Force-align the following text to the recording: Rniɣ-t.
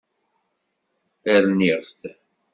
Rniɣ-t. 1.43 2.01